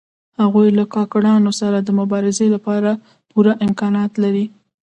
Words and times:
هغوی 0.41 0.67
له 0.77 0.83
کارګرانو 0.93 1.51
سره 1.61 1.77
د 1.81 1.89
مبارزې 1.99 2.47
لپاره 2.55 2.91
پوره 3.29 3.53
امکانات 3.65 4.11
لري 4.23 4.45